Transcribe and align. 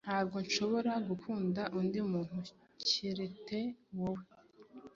Ntabwo 0.05 0.37
nshobora 0.45 0.91
gukunda 1.09 1.61
undi 1.79 1.99
muntu 2.11 2.39
kerete 2.87 3.59
wowe 3.97 4.23